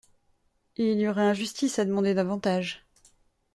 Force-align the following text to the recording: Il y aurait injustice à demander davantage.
Il 0.77 0.97
y 0.99 1.07
aurait 1.07 1.21
injustice 1.27 1.77
à 1.77 1.85
demander 1.85 2.15
davantage. 2.15 2.87